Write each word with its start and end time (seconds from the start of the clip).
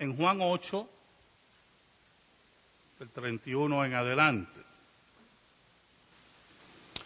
en 0.00 0.16
Juan 0.16 0.38
8, 0.40 0.88
del 2.98 3.10
31 3.10 3.84
en 3.84 3.94
adelante. 3.94 4.60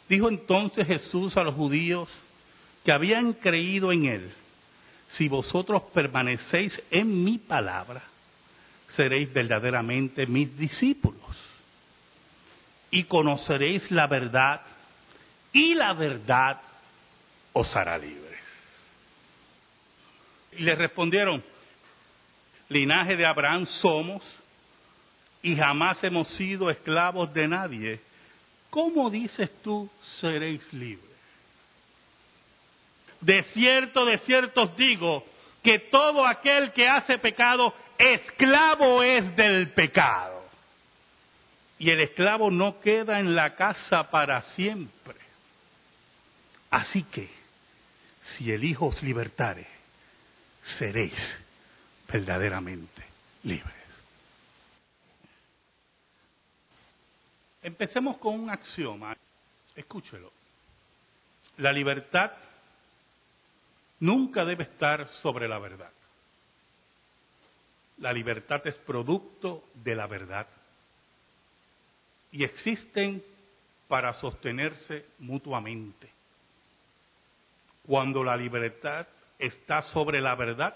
Dijo 0.09 0.29
entonces 0.29 0.87
Jesús 0.87 1.37
a 1.37 1.43
los 1.43 1.55
judíos 1.55 2.09
que 2.85 2.93
habían 2.93 3.33
creído 3.35 3.93
en 3.93 4.07
él, 4.07 4.33
si 5.17 5.29
vosotros 5.29 5.83
permanecéis 5.93 6.81
en 6.91 7.25
mi 7.25 7.39
palabra, 7.39 8.03
seréis 8.95 9.33
verdaderamente 9.33 10.27
mis 10.27 10.57
discípulos 10.57 11.21
y 12.91 13.05
conoceréis 13.05 13.91
la 13.91 14.07
verdad 14.07 14.61
y 15.53 15.75
la 15.75 15.95
verdad 15.95 16.61
os 17.53 17.75
hará 17.75 17.99
libres. 17.99 18.39
Y 20.53 20.63
le 20.63 20.77
respondieron, 20.77 21.43
linaje 22.69 23.17
de 23.17 23.27
Abraham 23.27 23.67
somos 23.81 24.23
y 25.43 25.57
jamás 25.57 26.03
hemos 26.03 26.29
sido 26.37 26.71
esclavos 26.71 27.33
de 27.33 27.49
nadie. 27.49 28.01
¿Cómo 28.71 29.11
dices 29.11 29.51
tú 29.63 29.91
seréis 30.21 30.61
libres? 30.73 31.11
De 33.21 33.43
cierto, 33.55 34.05
de 34.05 34.19
cierto 34.19 34.63
os 34.63 34.77
digo 34.77 35.25
que 35.63 35.79
todo 35.79 36.27
aquel 36.27 36.73
que 36.73 36.87
hace 36.87 37.19
pecado, 37.19 37.75
esclavo 37.99 39.03
es 39.03 39.35
del 39.37 39.71
pecado. 39.73 40.45
Y 41.79 41.91
el 41.91 42.01
esclavo 42.01 42.51
no 42.51 42.81
queda 42.81 43.19
en 43.19 43.35
la 43.35 43.55
casa 43.55 44.11
para 44.11 44.43
siempre. 44.55 45.17
Así 46.71 47.03
que, 47.05 47.31
si 48.37 48.51
el 48.51 48.65
Hijo 48.65 48.87
os 48.87 49.03
libertare, 49.03 49.67
seréis 50.79 51.15
verdaderamente 52.09 53.03
libres. 53.43 53.85
Empecemos 57.63 58.19
con 58.19 58.39
un 58.41 58.51
axioma. 58.51 59.17
Escúchelo. 59.75 60.31
La 61.57 61.73
libertad 61.73 62.33
nunca 64.01 64.45
debe 64.45 64.65
estar 64.65 65.09
sobre 65.23 65.49
la 65.49 65.59
verdad. 65.59 65.91
La 67.99 68.13
libertad 68.13 68.67
es 68.67 68.75
producto 68.77 69.65
de 69.75 69.95
la 69.95 70.07
verdad 70.07 70.47
y 72.33 72.45
existen 72.45 73.23
para 73.89 74.13
sostenerse 74.15 75.07
mutuamente. 75.21 76.11
Cuando 77.87 78.25
la 78.25 78.37
libertad 78.37 79.07
está 79.39 79.83
sobre 79.83 80.21
la 80.21 80.35
verdad, 80.35 80.75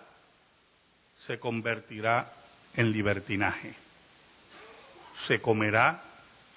se 1.27 1.39
convertirá 1.39 2.33
en 2.75 2.93
libertinaje. 2.93 3.75
Se 5.27 5.41
comerá 5.41 6.03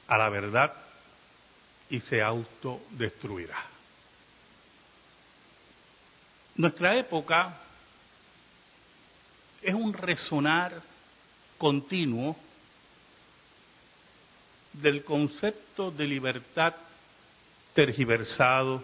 a 0.08 0.18
la 0.18 0.30
verdad 0.30 0.74
y 1.90 2.00
se 2.02 2.22
autodestruirá. 2.22 3.58
Nuestra 6.56 6.98
época 6.98 7.58
es 9.62 9.74
un 9.74 9.94
resonar 9.94 10.82
continuo 11.58 12.36
del 14.74 15.04
concepto 15.04 15.92
de 15.92 16.06
libertad 16.06 16.74
tergiversado 17.74 18.82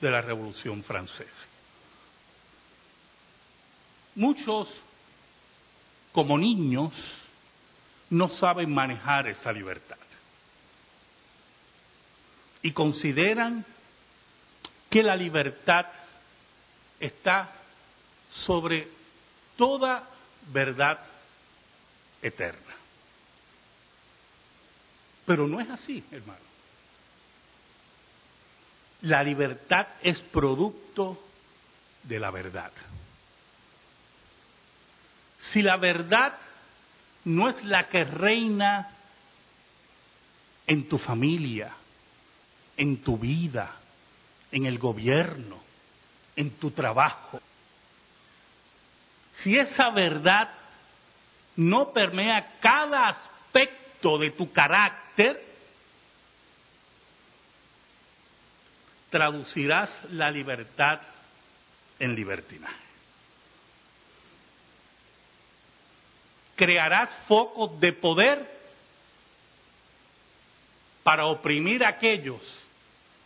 de 0.00 0.10
la 0.10 0.20
Revolución 0.20 0.82
Francesa. 0.82 1.51
Muchos, 4.14 4.68
como 6.12 6.36
niños, 6.38 6.92
no 8.10 8.28
saben 8.28 8.72
manejar 8.72 9.26
esa 9.28 9.52
libertad 9.52 9.96
y 12.62 12.72
consideran 12.72 13.64
que 14.88 15.02
la 15.02 15.16
libertad 15.16 15.86
está 17.00 17.52
sobre 18.46 18.88
toda 19.56 20.08
verdad 20.52 20.98
eterna. 22.22 22.74
Pero 25.26 25.48
no 25.48 25.60
es 25.60 25.68
así, 25.70 26.04
hermano. 26.10 26.40
La 29.02 29.22
libertad 29.22 29.88
es 30.02 30.18
producto 30.18 31.18
de 32.04 32.20
la 32.20 32.30
verdad. 32.30 32.72
Si 35.50 35.62
la 35.62 35.76
verdad 35.76 36.34
no 37.24 37.48
es 37.48 37.64
la 37.64 37.88
que 37.88 38.04
reina 38.04 38.90
en 40.66 40.88
tu 40.88 40.98
familia, 40.98 41.72
en 42.76 43.02
tu 43.02 43.18
vida, 43.18 43.76
en 44.50 44.66
el 44.66 44.78
gobierno, 44.78 45.60
en 46.36 46.50
tu 46.58 46.70
trabajo, 46.70 47.40
si 49.42 49.58
esa 49.58 49.90
verdad 49.90 50.48
no 51.56 51.92
permea 51.92 52.58
cada 52.60 53.08
aspecto 53.08 54.18
de 54.18 54.30
tu 54.30 54.52
carácter, 54.52 55.42
traducirás 59.10 59.90
la 60.10 60.30
libertad 60.30 61.00
en 61.98 62.14
libertinaje. 62.14 62.91
Crearás 66.62 67.10
focos 67.26 67.80
de 67.80 67.92
poder 67.92 68.48
para 71.02 71.26
oprimir 71.26 71.84
a 71.84 71.88
aquellos 71.88 72.40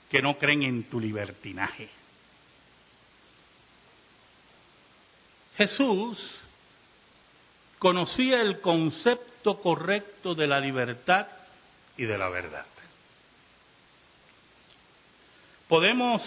que 0.09 0.23
no 0.23 0.39
creen 0.39 0.63
en 0.63 0.85
tu 0.85 0.99
libertinaje. 0.99 1.91
Jesús 5.59 6.19
conocía 7.79 8.41
el 8.41 8.63
concepto 8.63 9.61
correcto 9.61 10.35
de 10.35 10.47
la 10.47 10.59
libertad 10.59 11.27
y 11.99 12.07
de 12.07 12.17
la 12.17 12.31
verdad. 12.31 12.65
Podemos 15.69 16.23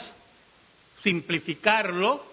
simplificarlo 1.01 2.23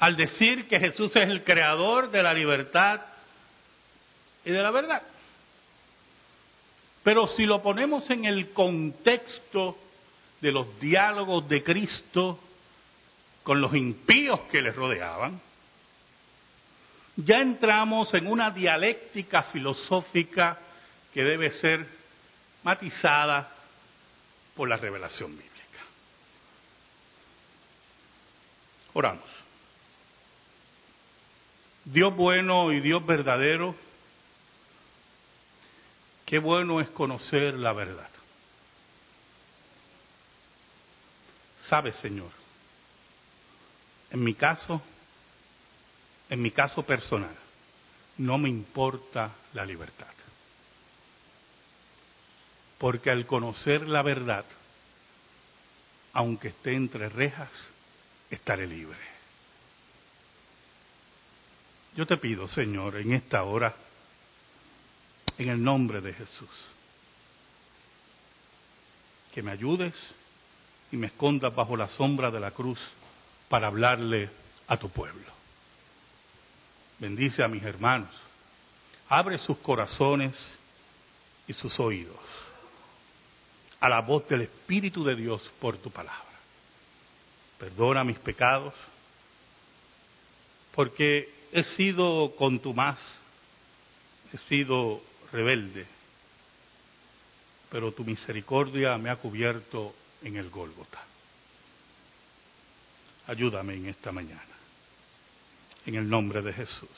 al 0.00 0.16
decir 0.16 0.66
que 0.66 0.80
Jesús 0.80 1.14
es 1.14 1.28
el 1.28 1.44
creador 1.44 2.10
de 2.10 2.24
la 2.24 2.34
libertad 2.34 3.02
y 4.44 4.50
de 4.50 4.62
la 4.62 4.70
verdad. 4.70 5.02
Pero 7.02 7.26
si 7.28 7.44
lo 7.44 7.62
ponemos 7.62 8.08
en 8.10 8.24
el 8.24 8.50
contexto 8.52 9.76
de 10.40 10.52
los 10.52 10.78
diálogos 10.80 11.48
de 11.48 11.62
Cristo 11.62 12.38
con 13.42 13.60
los 13.60 13.74
impíos 13.74 14.40
que 14.50 14.60
le 14.60 14.72
rodeaban, 14.72 15.40
ya 17.16 17.38
entramos 17.38 18.12
en 18.14 18.26
una 18.26 18.50
dialéctica 18.50 19.44
filosófica 19.44 20.58
que 21.12 21.24
debe 21.24 21.50
ser 21.60 21.86
matizada 22.62 23.50
por 24.54 24.68
la 24.68 24.76
revelación 24.76 25.30
bíblica. 25.30 25.50
Oramos. 28.92 29.24
Dios 31.84 32.14
bueno 32.14 32.72
y 32.72 32.80
Dios 32.80 33.04
verdadero, 33.04 33.74
qué 36.30 36.38
bueno 36.38 36.80
es 36.80 36.88
conocer 36.90 37.54
la 37.54 37.72
verdad. 37.72 38.08
Sabes, 41.68 41.96
Señor, 41.96 42.30
en 44.12 44.22
mi 44.22 44.34
caso, 44.34 44.80
en 46.28 46.40
mi 46.40 46.52
caso 46.52 46.84
personal, 46.84 47.34
no 48.18 48.38
me 48.38 48.48
importa 48.48 49.32
la 49.54 49.66
libertad. 49.66 50.06
Porque 52.78 53.10
al 53.10 53.26
conocer 53.26 53.88
la 53.88 54.02
verdad, 54.02 54.44
aunque 56.12 56.48
esté 56.48 56.74
entre 56.74 57.08
rejas, 57.08 57.50
estaré 58.30 58.68
libre. 58.68 58.98
Yo 61.96 62.06
te 62.06 62.16
pido, 62.18 62.46
Señor, 62.46 62.98
en 62.98 63.14
esta 63.14 63.42
hora, 63.42 63.74
en 65.40 65.48
el 65.48 65.64
nombre 65.64 66.02
de 66.02 66.12
Jesús, 66.12 66.50
que 69.32 69.42
me 69.42 69.52
ayudes 69.52 69.94
y 70.92 70.98
me 70.98 71.06
escondas 71.06 71.54
bajo 71.54 71.78
la 71.78 71.88
sombra 71.88 72.30
de 72.30 72.40
la 72.40 72.50
cruz 72.50 72.78
para 73.48 73.68
hablarle 73.68 74.28
a 74.68 74.76
tu 74.76 74.90
pueblo. 74.90 75.32
Bendice 76.98 77.42
a 77.42 77.48
mis 77.48 77.62
hermanos, 77.62 78.10
abre 79.08 79.38
sus 79.38 79.56
corazones 79.58 80.36
y 81.48 81.54
sus 81.54 81.80
oídos 81.80 82.20
a 83.80 83.88
la 83.88 84.02
voz 84.02 84.28
del 84.28 84.42
Espíritu 84.42 85.02
de 85.04 85.16
Dios 85.16 85.42
por 85.58 85.78
tu 85.78 85.90
palabra. 85.90 86.20
Perdona 87.58 88.04
mis 88.04 88.18
pecados, 88.18 88.74
porque 90.74 91.32
he 91.50 91.64
sido 91.76 92.34
contumaz, 92.36 92.98
he 94.34 94.38
sido 94.50 95.00
rebelde, 95.32 95.86
pero 97.70 97.92
tu 97.92 98.04
misericordia 98.04 98.98
me 98.98 99.10
ha 99.10 99.16
cubierto 99.16 99.94
en 100.22 100.36
el 100.36 100.50
Gólgota. 100.50 101.00
Ayúdame 103.26 103.74
en 103.74 103.86
esta 103.86 104.10
mañana, 104.10 104.42
en 105.86 105.94
el 105.94 106.08
nombre 106.08 106.42
de 106.42 106.52
Jesús. 106.52 106.88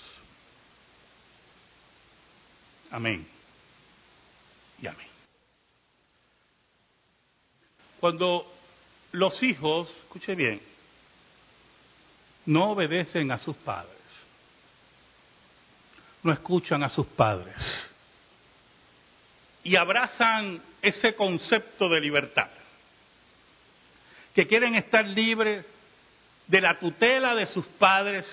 Amén 2.91 3.27
y 4.81 4.87
amén. 4.87 5.09
Cuando 8.01 8.51
los 9.13 9.43
hijos, 9.43 9.89
escuche 10.05 10.35
bien, 10.35 10.61
no 12.47 12.71
obedecen 12.71 13.31
a 13.31 13.39
sus 13.39 13.57
padres, 13.59 13.93
no 16.23 16.33
escuchan 16.33 16.83
a 16.83 16.89
sus 16.89 17.07
padres 17.07 17.55
y 19.65 19.77
abrazan 19.77 20.61
ese 20.81 21.15
concepto 21.15 21.89
de 21.89 22.01
libertad, 22.01 22.49
que 24.35 24.47
quieren 24.47 24.75
estar 24.75 25.07
libres 25.07 25.65
de 26.47 26.61
la 26.61 26.79
tutela 26.79 27.35
de 27.35 27.47
sus 27.47 27.67
padres 27.67 28.27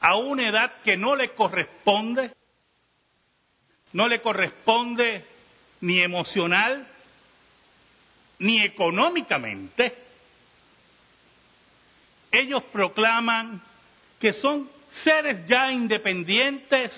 a 0.00 0.16
una 0.16 0.48
edad 0.48 0.82
que 0.82 0.96
no 0.96 1.14
le 1.14 1.34
corresponde, 1.34 2.32
no 3.92 4.08
le 4.08 4.20
corresponde 4.20 5.24
ni 5.80 6.00
emocional, 6.00 6.86
ni 8.38 8.62
económicamente, 8.62 9.94
ellos 12.32 12.64
proclaman 12.72 13.62
que 14.18 14.32
son 14.34 14.68
seres 15.04 15.46
ya 15.46 15.70
independientes 15.70 16.92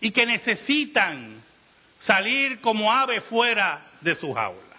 y 0.00 0.10
que 0.10 0.24
necesitan 0.24 1.42
salir 2.06 2.60
como 2.60 2.92
ave 2.92 3.20
fuera 3.22 3.82
de 4.00 4.14
su 4.14 4.32
jaula. 4.32 4.76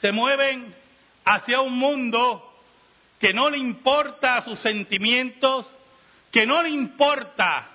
Se 0.00 0.12
mueven 0.12 0.74
hacia 1.24 1.60
un 1.60 1.76
mundo 1.76 2.44
que 3.18 3.32
no 3.32 3.50
le 3.50 3.58
importa 3.58 4.42
sus 4.42 4.58
sentimientos, 4.60 5.66
que 6.30 6.46
no 6.46 6.62
le 6.62 6.68
importa 6.68 7.68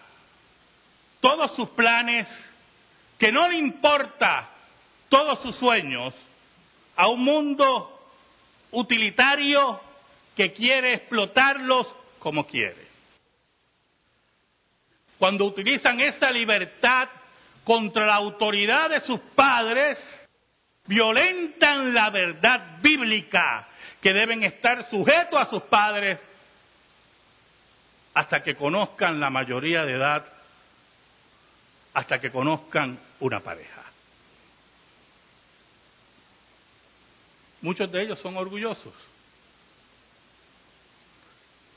todos 1.20 1.56
sus 1.56 1.70
planes, 1.70 2.28
que 3.18 3.32
no 3.32 3.50
le 3.50 3.58
importa 3.58 4.50
todos 5.10 5.42
sus 5.42 5.56
sueños, 5.58 6.14
a 6.96 7.08
un 7.08 7.24
mundo 7.24 8.00
utilitario 8.72 9.82
que 10.36 10.54
quiere 10.54 10.94
explotarlos 10.96 11.88
como 12.20 12.46
quiere. 12.46 12.88
Cuando 15.18 15.46
utilizan 15.46 16.00
esa 16.00 16.32
libertad 16.32 17.10
contra 17.64 18.06
la 18.06 18.16
autoridad 18.16 18.90
de 18.90 19.02
sus 19.02 19.20
padres, 19.36 19.98
violentan 20.86 21.94
la 21.94 22.10
verdad 22.10 22.80
bíblica 22.82 23.68
que 24.02 24.14
deben 24.14 24.44
estar 24.44 24.90
sujetos 24.90 25.40
a 25.40 25.50
sus 25.50 25.64
padres 25.64 26.20
hasta 28.14 28.44
que 28.44 28.56
conozcan 28.56 29.20
la 29.20 29.30
mayoría 29.30 29.86
de 29.86 29.94
edad, 29.94 30.26
hasta 31.94 32.20
que 32.20 32.32
conozcan 32.32 33.00
una 33.20 33.40
pareja. 33.40 33.82
Muchos 37.62 37.90
de 37.92 38.04
ellos 38.04 38.20
son 38.20 38.36
orgullosos. 38.36 38.94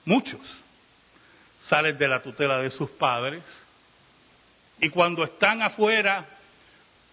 Muchos 0.04 0.40
salen 1.68 1.96
de 1.96 2.08
la 2.08 2.22
tutela 2.22 2.58
de 2.58 2.70
sus 2.70 2.90
padres 2.90 3.42
y 4.81 4.90
cuando 4.90 5.25
están 5.25 5.62
afuera 5.62 6.26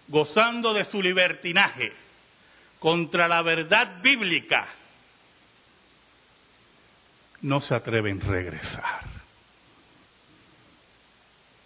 gozando 0.08 0.74
de 0.74 0.84
su 0.84 1.00
libertinaje 1.00 1.92
contra 2.78 3.26
la 3.26 3.42
verdad 3.42 4.02
bíblica, 4.02 4.66
no 7.40 7.60
se 7.60 7.74
atreven 7.74 8.20
a 8.22 8.26
regresar. 8.26 9.00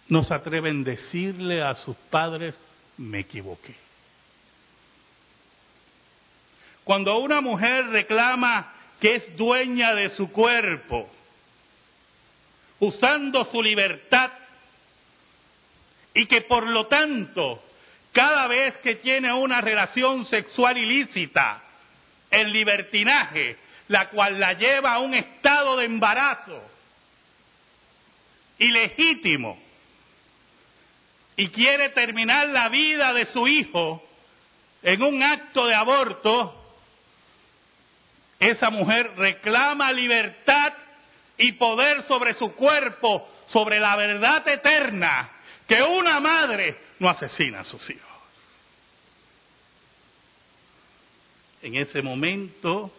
No 0.07 0.23
se 0.23 0.33
atreven 0.33 0.81
a 0.81 0.83
decirle 0.85 1.61
a 1.61 1.75
sus 1.75 1.95
padres, 2.09 2.55
me 2.97 3.19
equivoqué. 3.19 3.75
Cuando 6.83 7.17
una 7.19 7.39
mujer 7.39 7.87
reclama 7.87 8.73
que 8.99 9.15
es 9.15 9.37
dueña 9.37 9.93
de 9.93 10.09
su 10.09 10.31
cuerpo, 10.31 11.09
usando 12.79 13.45
su 13.45 13.61
libertad, 13.61 14.31
y 16.13 16.25
que 16.25 16.41
por 16.41 16.67
lo 16.67 16.87
tanto, 16.87 17.63
cada 18.11 18.47
vez 18.47 18.77
que 18.77 18.95
tiene 18.95 19.31
una 19.33 19.61
relación 19.61 20.25
sexual 20.25 20.77
ilícita, 20.77 21.61
el 22.31 22.51
libertinaje, 22.51 23.57
la 23.87 24.09
cual 24.09 24.39
la 24.39 24.53
lleva 24.53 24.93
a 24.93 24.99
un 24.99 25.13
estado 25.13 25.77
de 25.77 25.85
embarazo 25.85 26.61
ilegítimo, 28.57 29.59
y 31.37 31.47
quiere 31.49 31.89
terminar 31.89 32.49
la 32.49 32.67
vida 32.67 33.13
de 33.13 33.27
su 33.27 33.47
hijo 33.47 34.03
en 34.83 35.01
un 35.01 35.23
acto 35.23 35.67
de 35.67 35.75
aborto, 35.75 36.55
esa 38.39 38.69
mujer 38.69 39.13
reclama 39.15 39.91
libertad 39.91 40.73
y 41.37 41.53
poder 41.53 42.03
sobre 42.03 42.33
su 42.33 42.53
cuerpo, 42.55 43.27
sobre 43.47 43.79
la 43.79 43.95
verdad 43.95 44.45
eterna, 44.47 45.29
que 45.69 45.83
una 45.83 46.19
madre 46.19 46.79
no 46.97 47.07
asesina 47.07 47.59
a 47.59 47.63
sus 47.63 47.87
hijos. 47.91 48.09
En 51.61 51.75
ese 51.75 52.01
momento, 52.01 52.91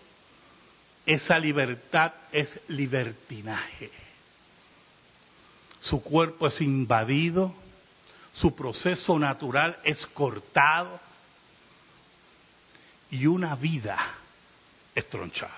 esa 1.05 1.37
libertad 1.41 2.13
es 2.31 2.49
libertinaje. 2.69 3.91
Su 5.81 6.01
cuerpo 6.01 6.47
es 6.47 6.61
invadido, 6.61 7.53
su 8.35 8.55
proceso 8.55 9.19
natural 9.19 9.77
es 9.83 10.07
cortado 10.09 11.01
y 13.11 13.27
una 13.27 13.57
vida 13.57 13.99
estronchada. 14.95 15.57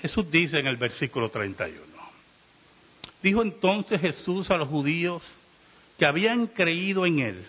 Jesús 0.00 0.30
dice 0.30 0.58
en 0.58 0.68
el 0.68 0.76
versículo 0.78 1.30
31, 1.30 2.01
dijo 3.22 3.42
entonces 3.42 4.00
Jesús 4.00 4.50
a 4.50 4.56
los 4.56 4.68
judíos 4.68 5.22
que 5.98 6.06
habían 6.06 6.48
creído 6.48 7.06
en 7.06 7.20
él, 7.20 7.46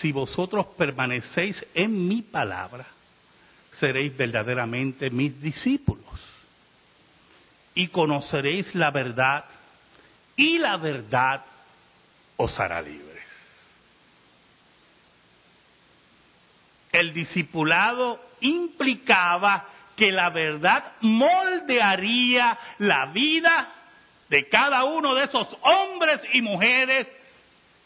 si 0.00 0.12
vosotros 0.12 0.66
permanecéis 0.76 1.64
en 1.74 2.08
mi 2.08 2.22
palabra, 2.22 2.86
seréis 3.78 4.16
verdaderamente 4.16 5.10
mis 5.10 5.40
discípulos 5.40 6.04
y 7.74 7.88
conoceréis 7.88 8.74
la 8.74 8.90
verdad 8.90 9.44
y 10.36 10.58
la 10.58 10.76
verdad 10.76 11.44
os 12.36 12.58
hará 12.58 12.80
libre. 12.82 13.12
el 16.92 17.14
discipulado 17.14 18.20
implicaba 18.40 19.66
que 19.96 20.12
la 20.12 20.30
verdad 20.30 20.92
moldearía 21.00 22.58
la 22.78 23.06
vida 23.06 23.68
de 24.32 24.48
cada 24.48 24.84
uno 24.84 25.14
de 25.14 25.24
esos 25.24 25.46
hombres 25.60 26.22
y 26.32 26.40
mujeres 26.40 27.06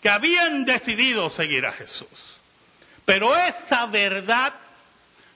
que 0.00 0.08
habían 0.08 0.64
decidido 0.64 1.28
seguir 1.30 1.66
a 1.66 1.72
Jesús. 1.72 2.38
Pero 3.04 3.34
esa 3.34 3.86
verdad 3.86 4.54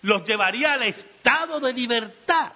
los 0.03 0.25
llevaría 0.25 0.75
al 0.75 0.85
estado 0.85 1.59
de 1.59 1.73
libertad. 1.73 2.53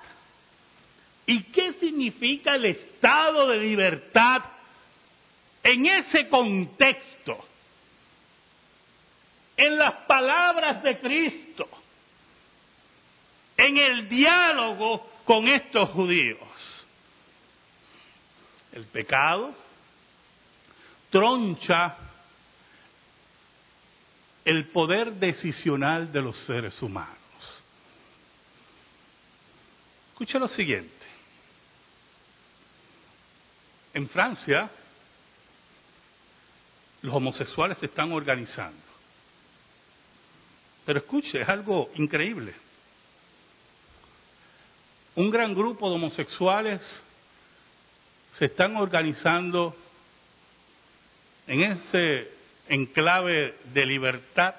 ¿Y 1.26 1.42
qué 1.50 1.72
significa 1.80 2.54
el 2.54 2.66
estado 2.66 3.48
de 3.48 3.56
libertad 3.56 4.44
en 5.64 5.86
ese 5.86 6.28
contexto? 6.28 7.44
en 9.56 9.78
las 9.78 9.94
palabras 10.06 10.82
de 10.82 10.98
Cristo, 10.98 11.68
en 13.56 13.78
el 13.78 14.08
diálogo 14.08 15.08
con 15.24 15.46
estos 15.46 15.90
judíos. 15.90 16.53
El 18.74 18.84
pecado 18.86 19.54
troncha 21.10 21.96
el 24.44 24.66
poder 24.66 25.14
decisional 25.14 26.12
de 26.12 26.20
los 26.20 26.36
seres 26.44 26.82
humanos. 26.82 27.16
Escucha 30.10 30.38
lo 30.38 30.48
siguiente. 30.48 30.92
En 33.94 34.08
Francia, 34.08 34.70
los 37.00 37.14
homosexuales 37.14 37.78
se 37.78 37.86
están 37.86 38.12
organizando 38.12 38.84
pero 40.84 40.98
escuche, 40.98 41.40
es 41.40 41.48
algo 41.48 41.90
increíble. 41.94 42.54
un 45.16 45.30
gran 45.30 45.54
grupo 45.54 45.88
de 45.88 45.94
homosexuales 45.94 46.82
se 48.38 48.46
están 48.46 48.76
organizando 48.76 49.76
en 51.46 51.62
ese 51.62 52.30
enclave 52.68 53.56
de 53.72 53.86
libertad 53.86 54.54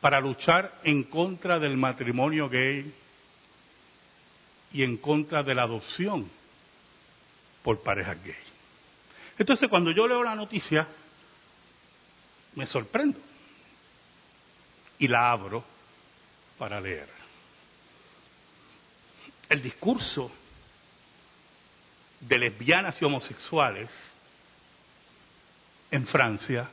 para 0.00 0.20
luchar 0.20 0.80
en 0.84 1.04
contra 1.04 1.58
del 1.58 1.76
matrimonio 1.76 2.48
gay 2.48 2.92
y 4.72 4.82
en 4.82 4.96
contra 4.96 5.42
de 5.42 5.54
la 5.54 5.62
adopción 5.62 6.30
por 7.62 7.82
parejas 7.82 8.22
gay. 8.24 8.34
Entonces, 9.38 9.68
cuando 9.68 9.90
yo 9.90 10.08
leo 10.08 10.22
la 10.22 10.34
noticia, 10.34 10.86
me 12.54 12.66
sorprendo 12.66 13.18
y 14.98 15.08
la 15.08 15.30
abro 15.30 15.62
para 16.58 16.80
leer. 16.80 17.08
El 19.48 19.62
discurso 19.62 20.32
de 22.20 22.38
lesbianas 22.38 23.00
y 23.00 23.04
homosexuales 23.04 23.90
en 25.90 26.06
Francia 26.06 26.68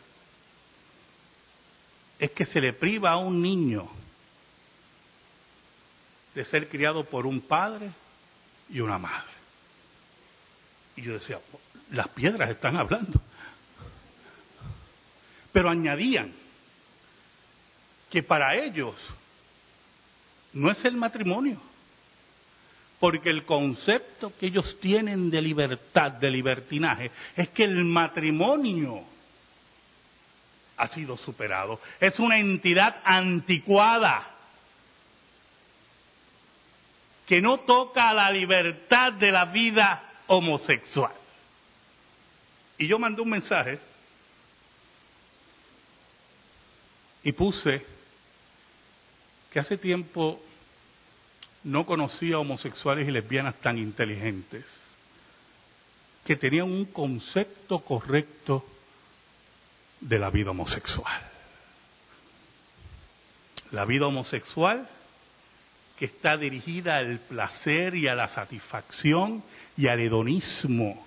es 2.20 2.32
que 2.32 2.46
se 2.46 2.62
le 2.62 2.74
priva 2.74 3.12
a 3.12 3.18
un 3.18 3.42
niño 3.42 3.90
de 6.34 6.46
ser 6.46 6.70
criado 6.70 7.04
por 7.04 7.26
un 7.26 7.42
padre 7.42 7.92
y 8.70 8.80
una 8.80 8.98
madre. 8.98 9.32
Y 10.96 11.02
yo 11.02 11.14
decía, 11.14 11.40
las 11.92 12.08
piedras 12.10 12.50
están 12.50 12.78
hablando. 12.78 13.20
Pero 15.52 15.70
añadían 15.70 16.34
que 18.10 18.24
para 18.24 18.56
ellos 18.56 18.96
no 20.54 20.72
es 20.72 20.84
el 20.86 20.96
matrimonio, 20.96 21.60
porque 23.04 23.30
el 23.32 23.44
concepto 23.44 24.32
que 24.40 24.46
ellos 24.46 24.80
tienen 24.80 25.30
de 25.30 25.42
libertad, 25.42 26.14
de 26.14 26.32
libertinaje, 26.32 27.12
es 27.36 27.50
que 27.50 27.66
el 27.66 27.84
matrimonio 27.84 29.04
ha 30.78 30.88
sido 30.88 31.18
superado. 31.18 31.82
Es 32.00 32.18
una 32.18 32.40
entidad 32.40 33.02
anticuada 33.04 34.26
que 37.28 37.42
no 37.42 37.60
toca 37.60 38.14
la 38.14 38.32
libertad 38.32 39.12
de 39.12 39.34
la 39.34 39.46
vida 39.48 40.02
homosexual. 40.28 41.12
Y 42.78 42.88
yo 42.88 42.98
mandé 42.98 43.22
un 43.22 43.32
mensaje 43.32 43.80
y 47.22 47.34
puse 47.34 47.86
que 49.52 49.60
hace 49.60 49.78
tiempo 49.78 50.42
no 51.64 51.86
conocía 51.86 52.40
homosexuales 52.40 53.08
y 53.08 53.12
lesbianas 53.12 53.56
tan 53.56 53.78
inteligentes, 53.78 54.66
que 56.26 56.36
tenían 56.36 56.72
un 56.72 56.86
concepto 56.86 57.80
correcto 57.80 58.66
de 60.00 60.20
la 60.20 60.30
vida 60.30 60.52
homosexual. 60.52 61.22
La 63.72 63.86
vida 63.86 64.08
homosexual 64.08 64.88
que 65.98 66.06
está 66.06 66.38
dirigida 66.38 66.98
al 66.98 67.20
placer 67.20 67.96
y 67.96 68.08
a 68.08 68.16
la 68.16 68.28
satisfacción 68.30 69.44
y 69.78 69.88
al 69.88 70.00
hedonismo, 70.00 71.06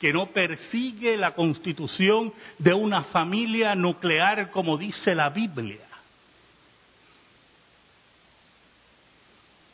que 0.00 0.12
no 0.12 0.30
persigue 0.32 1.16
la 1.16 1.34
constitución 1.34 2.32
de 2.58 2.72
una 2.72 3.04
familia 3.04 3.74
nuclear 3.74 4.50
como 4.50 4.76
dice 4.76 5.14
la 5.14 5.30
Biblia, 5.30 5.89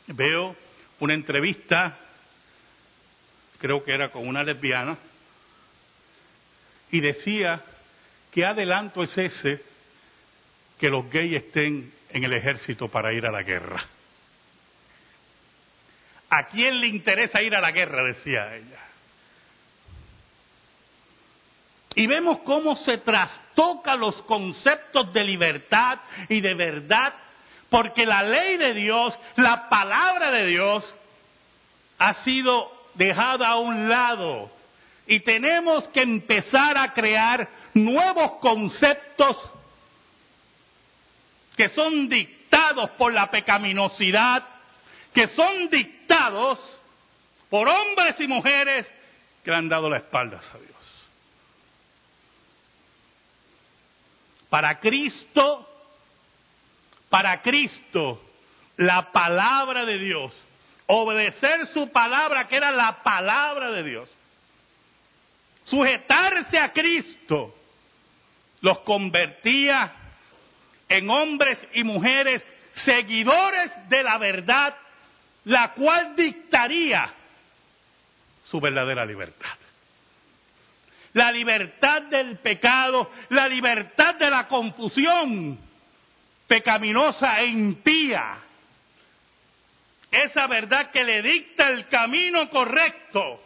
veo 0.07 0.55
una 0.99 1.13
entrevista, 1.13 1.97
creo 3.59 3.83
que 3.83 3.93
era 3.93 4.11
con 4.11 4.27
una 4.27 4.43
lesbiana, 4.43 4.97
y 6.91 6.99
decía 6.99 7.63
que 8.31 8.45
adelanto 8.45 9.03
es 9.03 9.17
ese 9.17 9.61
que 10.77 10.89
los 10.89 11.09
gays 11.09 11.43
estén 11.43 11.91
en 12.09 12.23
el 12.23 12.33
ejército 12.33 12.87
para 12.87 13.11
ir 13.13 13.25
a 13.25 13.31
la 13.31 13.43
guerra. 13.43 13.83
¿A 16.29 16.47
quién 16.47 16.79
le 16.79 16.87
interesa 16.87 17.41
ir 17.41 17.55
a 17.55 17.61
la 17.61 17.71
guerra? 17.71 18.03
decía 18.03 18.55
ella. 18.55 18.79
Y 21.95 22.05
vemos 22.05 22.39
cómo 22.39 22.75
se 22.75 22.99
trastoca 22.99 23.95
los 23.95 24.21
conceptos 24.23 25.11
de 25.13 25.23
libertad 25.23 25.99
y 26.29 26.41
de 26.41 26.53
verdad 26.53 27.13
porque 27.69 28.05
la 28.05 28.23
ley 28.23 28.57
de 28.57 28.73
Dios, 28.73 29.17
la 29.35 29.69
palabra 29.69 30.31
de 30.31 30.47
Dios, 30.47 30.95
ha 31.99 32.23
sido 32.23 32.71
dejada 32.93 33.49
a 33.49 33.57
un 33.57 33.89
lado. 33.89 34.51
Y 35.07 35.21
tenemos 35.21 35.87
que 35.89 36.01
empezar 36.01 36.77
a 36.77 36.93
crear 36.93 37.47
nuevos 37.73 38.33
conceptos 38.39 39.37
que 41.55 41.69
son 41.69 42.07
dictados 42.07 42.91
por 42.91 43.13
la 43.13 43.31
pecaminosidad, 43.31 44.43
que 45.13 45.27
son 45.29 45.69
dictados 45.69 46.59
por 47.49 47.67
hombres 47.67 48.15
y 48.19 48.27
mujeres 48.27 48.85
que 49.43 49.51
le 49.51 49.57
han 49.57 49.69
dado 49.69 49.89
la 49.89 49.97
espalda 49.97 50.37
a 50.37 50.57
Dios. 50.57 50.77
Para 54.49 54.79
Cristo 54.79 55.76
para 57.09 57.41
Cristo 57.41 58.21
la 58.77 59.11
palabra 59.11 59.85
de 59.85 59.97
Dios, 59.97 60.33
obedecer 60.85 61.67
su 61.73 61.89
palabra, 61.91 62.47
que 62.47 62.57
era 62.57 62.71
la 62.71 63.01
palabra 63.03 63.71
de 63.71 63.83
Dios, 63.83 64.09
sujetarse 65.65 66.59
a 66.59 66.71
Cristo, 66.71 67.53
los 68.61 68.79
convertía 68.79 69.91
en 70.89 71.09
hombres 71.09 71.57
y 71.73 71.83
mujeres 71.83 72.43
seguidores 72.85 73.71
de 73.89 74.03
la 74.03 74.17
verdad, 74.17 74.75
la 75.45 75.73
cual 75.73 76.15
dictaría 76.15 77.13
su 78.45 78.59
verdadera 78.59 79.05
libertad. 79.05 79.57
La 81.13 81.31
libertad 81.31 82.03
del 82.03 82.37
pecado, 82.37 83.11
la 83.29 83.47
libertad 83.47 84.15
de 84.15 84.29
la 84.29 84.47
confusión, 84.47 85.66
pecaminosa 86.47 87.41
e 87.41 87.47
impía. 87.47 88.37
Esa 90.09 90.47
verdad 90.47 90.91
que 90.91 91.03
le 91.03 91.21
dicta 91.21 91.67
el 91.69 91.87
camino 91.87 92.49
correcto 92.49 93.41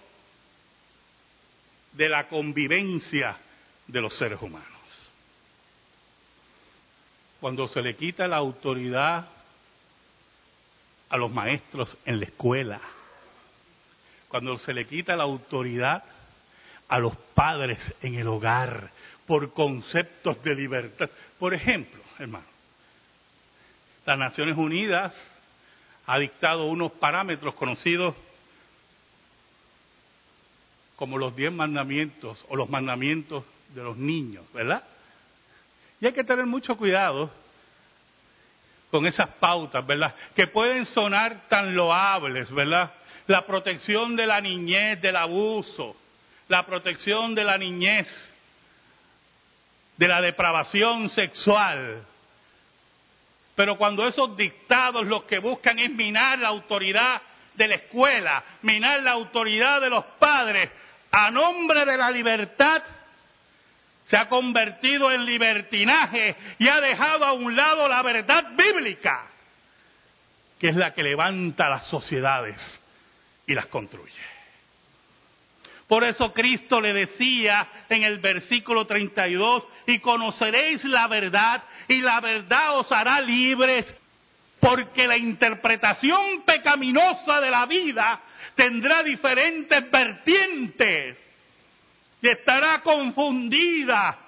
de 1.94 2.08
la 2.08 2.28
convivencia 2.28 3.38
de 3.88 4.02
los 4.02 4.16
seres 4.18 4.42
humanos. 4.42 4.70
Cuando 7.40 7.68
se 7.68 7.82
le 7.82 7.96
quita 7.96 8.28
la 8.28 8.38
autoridad 8.38 9.28
a 11.10 11.18
los 11.18 11.32
maestros 11.32 11.98
en 12.06 12.20
la 12.20 12.26
escuela, 12.26 12.80
cuando 14.28 14.58
se 14.60 14.74
le 14.74 14.86
quita 14.86 15.16
la 15.16 15.24
autoridad 15.24 16.04
a 16.88 17.00
los 17.00 17.16
padres 17.34 17.80
en 18.02 18.16
el 18.16 18.28
hogar 18.28 18.92
por 19.26 19.54
conceptos 19.54 20.44
de 20.44 20.56
libertad. 20.56 21.10
Por 21.40 21.54
ejemplo, 21.54 22.02
hermano, 22.20 22.51
las 24.06 24.18
Naciones 24.18 24.58
Unidas 24.58 25.14
ha 26.08 26.18
dictado 26.18 26.66
unos 26.66 26.92
parámetros 26.94 27.54
conocidos 27.56 28.16
como 30.96 31.18
los 31.18 31.36
diez 31.36 31.52
mandamientos 31.52 32.44
o 32.50 32.56
los 32.56 32.70
mandamientos 32.70 33.44
de 33.70 33.84
los 33.84 33.98
niños, 33.98 34.46
¿verdad? 34.54 34.84
Y 36.00 36.08
hay 36.08 36.14
que 36.14 36.24
tener 36.24 36.46
mucho 36.46 36.76
cuidado 36.76 37.32
con 38.90 39.06
esas 39.08 39.30
pautas, 39.40 39.86
¿verdad? 39.88 40.14
Que 40.36 40.48
pueden 40.48 40.86
sonar 40.88 41.48
tan 41.48 41.74
loables, 41.74 42.52
¿verdad? 42.52 42.94
La 43.28 43.46
protección 43.46 44.16
de 44.16 44.28
la 44.28 44.42
niñez 44.42 45.02
del 45.02 45.16
abuso, 45.16 45.96
la 46.50 46.66
protección 46.66 47.34
de 47.34 47.46
la 47.46 47.58
niñez 47.58 48.08
de 49.98 50.08
la 50.08 50.22
depravación 50.22 51.10
sexual, 51.10 52.04
pero 53.62 53.78
cuando 53.78 54.08
esos 54.08 54.36
dictados 54.36 55.06
lo 55.06 55.28
que 55.28 55.38
buscan 55.38 55.78
es 55.78 55.92
minar 55.92 56.40
la 56.40 56.48
autoridad 56.48 57.22
de 57.54 57.68
la 57.68 57.76
escuela, 57.76 58.44
minar 58.64 59.04
la 59.04 59.12
autoridad 59.12 59.80
de 59.80 59.92
los 59.92 60.04
padres, 60.18 60.72
a 61.12 61.30
nombre 61.30 61.86
de 61.86 61.96
la 61.96 62.10
libertad, 62.10 62.82
se 64.08 64.18
ha 64.18 64.28
convertido 64.28 65.12
en 65.12 65.26
libertinaje 65.26 66.36
y 66.58 66.68
ha 66.68 66.82
dejado 66.82 67.24
a 67.24 67.34
un 67.34 67.56
lado 67.56 67.88
la 67.88 68.02
verdad 68.02 68.46
bíblica, 68.56 69.28
que 70.60 70.70
es 70.70 70.76
la 70.76 70.96
que 70.96 71.04
levanta 71.04 71.70
las 71.70 71.86
sociedades 71.86 72.58
y 73.46 73.54
las 73.54 73.68
construye. 73.68 74.41
Por 75.92 76.06
eso 76.06 76.32
Cristo 76.32 76.80
le 76.80 76.94
decía 76.94 77.68
en 77.90 78.04
el 78.04 78.20
versículo 78.20 78.88
32, 78.88 79.68
y 79.88 80.00
conoceréis 80.00 80.82
la 80.86 81.06
verdad, 81.10 81.62
y 81.90 82.00
la 82.00 82.22
verdad 82.22 82.80
os 82.80 82.90
hará 82.94 83.20
libres. 83.20 83.86
porque 84.62 85.08
la 85.08 85.18
interpretación 85.18 86.44
pecaminosa 86.46 87.42
de 87.42 87.50
la 87.50 87.66
vida 87.66 88.22
tendrá 88.56 89.02
diferentes 89.02 89.92
vertientes 89.92 91.18
y 92.22 92.28
estará 92.28 92.80
confundida. 92.82 94.20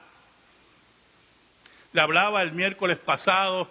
Le 1.93 2.01
hablaba 2.01 2.41
el 2.41 2.51
miércoles 2.51 2.97
pasado 2.97 3.69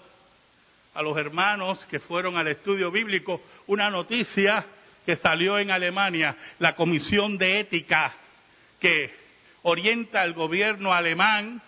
a 0.94 1.02
los 1.02 1.16
hermanos 1.18 1.84
que 1.90 1.98
fueron 1.98 2.38
al 2.38 2.46
estudio 2.46 2.90
bíblico 2.92 3.42
una 3.66 3.90
noticia 3.90 4.64
que 5.04 5.16
salió 5.16 5.58
en 5.58 5.70
Alemania, 5.70 6.36
la 6.58 6.74
Comisión 6.74 7.38
de 7.38 7.60
Ética 7.60 8.14
que 8.80 9.12
orienta 9.62 10.22
al 10.22 10.32
gobierno 10.32 10.92
alemán, 10.92 11.62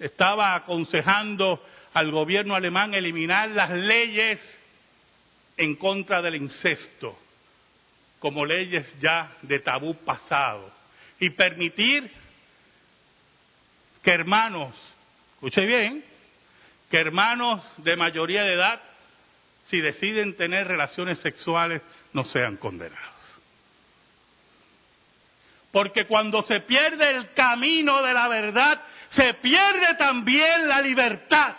estaba 0.00 0.54
aconsejando 0.54 1.62
al 1.94 2.10
gobierno 2.10 2.54
alemán 2.54 2.94
eliminar 2.94 3.48
las 3.50 3.70
leyes 3.70 4.40
en 5.56 5.76
contra 5.76 6.20
del 6.20 6.36
incesto 6.36 7.18
como 8.18 8.44
leyes 8.44 8.92
ya 9.00 9.36
de 9.42 9.60
tabú 9.60 9.94
pasado 10.04 10.70
y 11.18 11.30
permitir 11.30 12.10
que 14.02 14.10
hermanos, 14.10 14.74
escuche 15.34 15.64
bien, 15.64 16.04
que 16.90 16.98
hermanos 16.98 17.62
de 17.78 17.96
mayoría 17.96 18.42
de 18.42 18.54
edad, 18.54 18.80
si 19.68 19.80
deciden 19.80 20.36
tener 20.36 20.66
relaciones 20.68 21.18
sexuales, 21.18 21.82
no 22.12 22.24
sean 22.24 22.56
condenados. 22.56 23.16
Porque 25.72 26.06
cuando 26.06 26.42
se 26.42 26.60
pierde 26.60 27.10
el 27.10 27.32
camino 27.34 28.02
de 28.02 28.14
la 28.14 28.28
verdad, 28.28 28.80
se 29.10 29.34
pierde 29.34 29.94
también 29.98 30.68
la 30.68 30.80
libertad. 30.80 31.56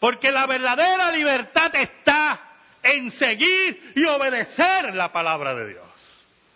Porque 0.00 0.30
la 0.30 0.46
verdadera 0.46 1.12
libertad 1.12 1.74
está 1.76 2.40
en 2.82 3.10
seguir 3.12 3.92
y 3.94 4.04
obedecer 4.04 4.94
la 4.94 5.12
palabra 5.12 5.54
de 5.54 5.68
Dios, 5.68 5.88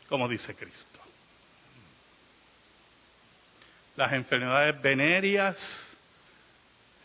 como 0.09 0.29
dice 0.29 0.55
Cristo. 0.55 1.01
Las 3.97 4.13
enfermedades 4.13 4.81
venéreas, 4.83 5.57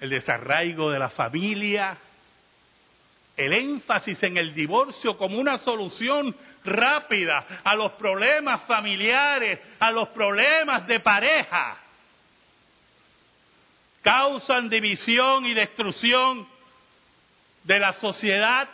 el 0.04 0.10
desarraigo 0.10 0.92
de 0.92 1.00
la 1.00 1.10
familia, 1.12 1.98
el 3.38 3.54
énfasis 3.54 4.22
en 4.24 4.36
el 4.36 4.54
divorcio 4.54 5.18
como 5.18 5.38
una 5.40 5.60
solución 5.60 6.36
rápida 6.66 7.62
a 7.64 7.74
los 7.74 7.94
problemas 7.94 8.64
familiares, 8.64 9.62
a 9.80 9.92
los 9.92 10.10
problemas 10.10 10.86
de 10.88 11.00
pareja 11.00 11.78
causan 14.02 14.68
división 14.68 15.46
y 15.46 15.54
destrucción 15.54 16.50
de 17.64 17.80
la 17.80 17.94
sociedad 17.94 18.68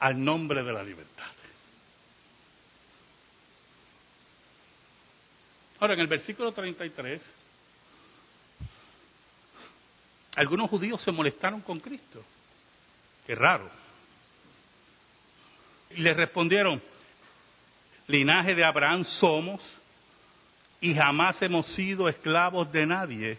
al 0.00 0.22
nombre 0.22 0.62
de 0.62 0.72
la 0.74 0.82
libertad. 0.82 1.32
Ahora, 5.80 5.94
en 5.94 6.00
el 6.00 6.08
versículo 6.08 6.52
33, 6.52 7.41
algunos 10.36 10.70
judíos 10.70 11.00
se 11.02 11.12
molestaron 11.12 11.60
con 11.60 11.78
Cristo. 11.80 12.22
Qué 13.26 13.34
raro. 13.34 13.70
Y 15.90 16.00
le 16.00 16.14
respondieron, 16.14 16.82
linaje 18.06 18.54
de 18.54 18.64
Abraham 18.64 19.04
somos 19.20 19.60
y 20.80 20.94
jamás 20.94 21.40
hemos 21.42 21.66
sido 21.74 22.08
esclavos 22.08 22.70
de 22.72 22.86
nadie, 22.86 23.38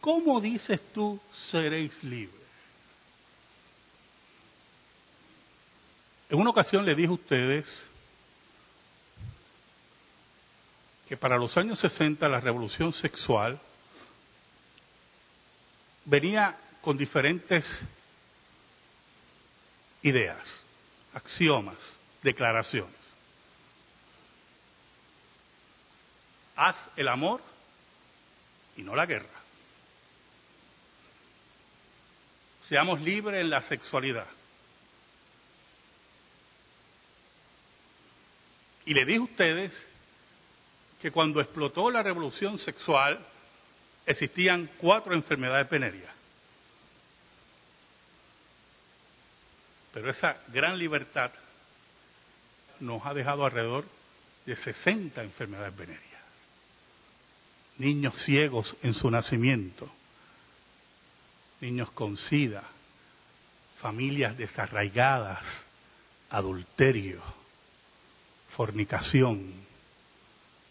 ¿cómo 0.00 0.40
dices 0.40 0.80
tú 0.92 1.20
seréis 1.50 1.92
libres? 2.02 2.42
En 6.30 6.38
una 6.38 6.50
ocasión 6.50 6.84
le 6.84 6.94
dije 6.94 7.08
a 7.08 7.12
ustedes 7.12 7.66
que 11.08 11.16
para 11.16 11.36
los 11.36 11.56
años 11.56 11.78
60 11.78 12.26
la 12.28 12.40
revolución 12.40 12.92
sexual 12.94 13.60
venía 16.04 16.56
con 16.82 16.96
diferentes 16.96 17.64
ideas, 20.02 20.38
axiomas, 21.14 21.78
declaraciones. 22.22 23.04
haz 26.56 26.76
el 26.96 27.08
amor 27.08 27.40
y 28.76 28.82
no 28.82 28.94
la 28.94 29.06
guerra. 29.06 29.28
Seamos 32.68 33.00
libres 33.00 33.40
en 33.40 33.50
la 33.50 33.62
sexualidad. 33.62 34.26
Y 38.86 38.94
le 38.94 39.04
dije 39.04 39.18
a 39.18 39.22
ustedes 39.22 39.86
que 41.00 41.10
cuando 41.10 41.40
explotó 41.40 41.90
la 41.90 42.02
revolución 42.02 42.58
sexual 42.58 43.24
existían 44.06 44.68
cuatro 44.78 45.14
enfermedades 45.14 45.68
venéreas. 45.70 46.12
Pero 49.92 50.10
esa 50.10 50.36
gran 50.48 50.78
libertad 50.78 51.30
nos 52.80 53.04
ha 53.06 53.14
dejado 53.14 53.44
alrededor 53.44 53.84
de 54.44 54.56
60 54.56 55.22
enfermedades 55.22 55.76
venéreas 55.76 56.14
niños 57.78 58.14
ciegos 58.24 58.74
en 58.82 58.94
su 58.94 59.10
nacimiento, 59.10 59.90
niños 61.60 61.90
con 61.92 62.16
sida, 62.16 62.62
familias 63.80 64.36
desarraigadas, 64.36 65.42
adulterio, 66.30 67.20
fornicación, 68.56 69.52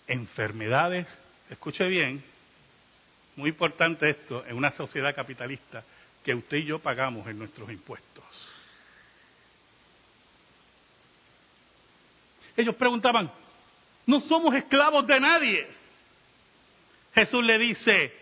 enfermedades, 0.08 1.08
escuche 1.50 1.88
bien, 1.88 2.24
muy 3.36 3.50
importante 3.50 4.10
esto 4.10 4.46
en 4.46 4.56
una 4.56 4.72
sociedad 4.72 5.14
capitalista 5.16 5.84
que 6.24 6.34
usted 6.34 6.58
y 6.58 6.66
yo 6.66 6.80
pagamos 6.80 7.28
en 7.28 7.38
nuestros 7.38 7.70
impuestos. 7.72 8.24
Ellos 12.56 12.76
preguntaban, 12.76 13.32
no 14.06 14.20
somos 14.22 14.54
esclavos 14.56 15.06
de 15.08 15.20
nadie. 15.20 15.68
Jesús 17.16 17.44
le 17.44 17.58
dice 17.58 18.14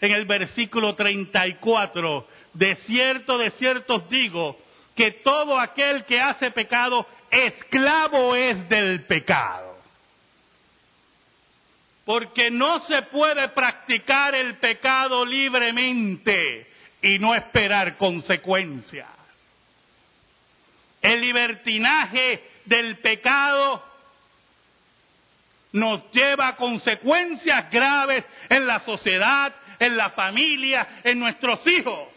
en 0.00 0.12
el 0.12 0.26
versículo 0.26 0.94
34, 0.94 2.26
de 2.54 2.76
cierto, 2.86 3.38
de 3.38 3.50
cierto 3.52 3.96
os 3.96 4.08
digo, 4.08 4.58
que 4.94 5.12
todo 5.12 5.58
aquel 5.58 6.04
que 6.04 6.20
hace 6.20 6.50
pecado, 6.50 7.06
esclavo 7.30 8.34
es 8.34 8.68
del 8.68 9.04
pecado. 9.04 9.67
Porque 12.08 12.50
no 12.50 12.80
se 12.86 13.02
puede 13.02 13.48
practicar 13.48 14.34
el 14.34 14.56
pecado 14.56 15.26
libremente 15.26 16.66
y 17.02 17.18
no 17.18 17.34
esperar 17.34 17.98
consecuencias. 17.98 19.10
El 21.02 21.20
libertinaje 21.20 22.44
del 22.64 22.96
pecado 23.00 23.84
nos 25.72 26.10
lleva 26.10 26.48
a 26.48 26.56
consecuencias 26.56 27.70
graves 27.70 28.24
en 28.48 28.66
la 28.66 28.80
sociedad, 28.80 29.54
en 29.78 29.94
la 29.94 30.08
familia, 30.08 31.00
en 31.04 31.18
nuestros 31.18 31.60
hijos. 31.66 32.08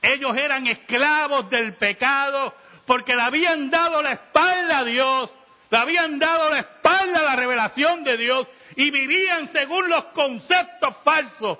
Ellos 0.00 0.34
eran 0.38 0.66
esclavos 0.68 1.50
del 1.50 1.74
pecado 1.74 2.54
porque 2.86 3.14
le 3.14 3.20
habían 3.20 3.68
dado 3.68 4.00
la 4.00 4.12
espalda 4.12 4.78
a 4.78 4.84
Dios, 4.84 5.30
le 5.72 5.78
habían 5.78 6.18
dado 6.18 6.50
la 6.50 6.58
espalda 6.58 7.20
a 7.20 7.22
la 7.22 7.36
revelación 7.36 8.04
de 8.04 8.18
Dios 8.18 8.46
y 8.76 8.90
vivían 8.90 9.50
según 9.52 9.88
los 9.88 10.04
conceptos 10.08 10.96
falsos 11.02 11.58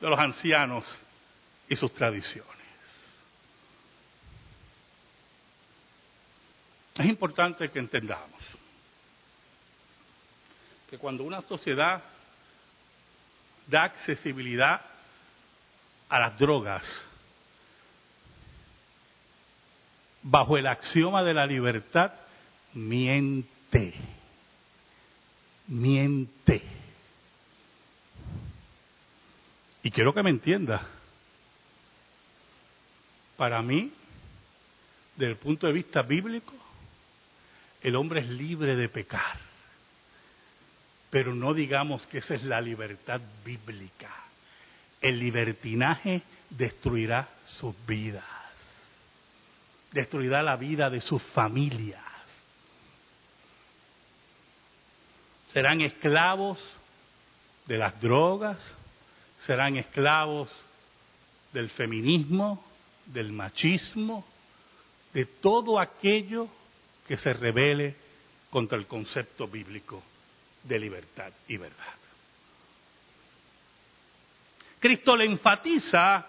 de 0.00 0.08
los 0.08 0.18
ancianos 0.18 0.98
y 1.68 1.76
sus 1.76 1.92
tradiciones. 1.92 2.56
Es 6.94 7.04
importante 7.04 7.68
que 7.68 7.78
entendamos 7.78 8.40
que 10.88 10.96
cuando 10.96 11.24
una 11.24 11.42
sociedad 11.42 12.02
da 13.66 13.82
accesibilidad 13.82 14.80
a 16.08 16.18
las 16.18 16.38
drogas 16.38 16.82
bajo 20.22 20.56
el 20.56 20.66
axioma 20.66 21.22
de 21.22 21.34
la 21.34 21.44
libertad, 21.44 22.14
miente, 22.74 23.94
miente. 25.68 26.62
Y 29.82 29.90
quiero 29.90 30.12
que 30.12 30.22
me 30.22 30.30
entienda, 30.30 30.86
para 33.36 33.62
mí, 33.62 33.92
desde 35.16 35.32
el 35.32 35.38
punto 35.38 35.66
de 35.66 35.72
vista 35.72 36.02
bíblico, 36.02 36.54
el 37.82 37.96
hombre 37.96 38.20
es 38.20 38.28
libre 38.28 38.76
de 38.76 38.88
pecar. 38.88 39.38
pero 41.10 41.34
no 41.34 41.52
digamos 41.52 42.06
que 42.06 42.18
esa 42.18 42.34
es 42.34 42.44
la 42.44 42.60
libertad 42.60 43.20
bíblica. 43.44 44.10
El 45.00 45.18
libertinaje 45.18 46.22
destruirá 46.50 47.28
sus 47.58 47.74
vidas, 47.86 48.24
destruirá 49.92 50.42
la 50.42 50.56
vida 50.56 50.88
de 50.88 51.00
sus 51.00 51.22
familias. 51.34 52.02
Serán 55.52 55.80
esclavos 55.80 56.58
de 57.66 57.78
las 57.78 58.00
drogas, 58.00 58.58
serán 59.46 59.76
esclavos 59.76 60.48
del 61.52 61.70
feminismo, 61.70 62.64
del 63.06 63.32
machismo, 63.32 64.24
de 65.12 65.24
todo 65.24 65.80
aquello 65.80 66.48
que 67.06 67.16
se 67.16 67.32
revele 67.32 67.96
contra 68.50 68.78
el 68.78 68.86
concepto 68.86 69.48
bíblico 69.48 70.02
de 70.62 70.78
libertad 70.78 71.32
y 71.48 71.56
verdad. 71.56 71.94
Cristo 74.78 75.16
le 75.16 75.26
enfatiza 75.26 76.26